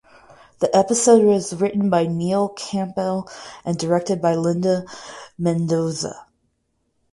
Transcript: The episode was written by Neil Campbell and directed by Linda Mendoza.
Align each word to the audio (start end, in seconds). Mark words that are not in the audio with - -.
The 0.61 0.75
episode 0.75 1.23
was 1.23 1.53
written 1.57 1.91
by 1.91 2.07
Neil 2.07 2.49
Campbell 2.49 3.29
and 3.63 3.77
directed 3.77 4.19
by 4.19 4.33
Linda 4.33 4.85
Mendoza. 5.37 6.25